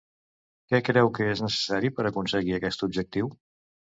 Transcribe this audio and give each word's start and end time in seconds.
Què 0.71 0.79
creu 0.85 1.09
que 1.17 1.27
és 1.33 1.43
necessari 1.45 1.93
per 1.99 2.07
aconseguir 2.11 2.57
aquest 2.57 2.87
objectiu? 2.89 3.29